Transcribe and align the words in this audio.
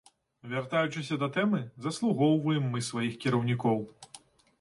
Вяртаючыся 0.51 1.17
да 1.23 1.27
тэмы, 1.35 1.59
заслугоўваем 1.85 2.65
мы 2.73 2.81
сваіх 2.89 3.13
кіраўнікоў. 3.27 3.77